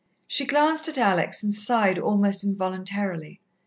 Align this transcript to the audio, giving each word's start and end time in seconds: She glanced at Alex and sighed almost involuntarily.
She 0.25 0.47
glanced 0.47 0.87
at 0.87 0.97
Alex 0.97 1.43
and 1.43 1.53
sighed 1.53 1.99
almost 1.99 2.43
involuntarily. 2.43 3.39